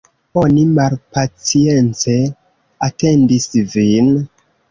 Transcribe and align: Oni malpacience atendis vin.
Oni 0.43 0.61
malpacience 0.77 2.15
atendis 2.87 3.47
vin. 3.75 4.11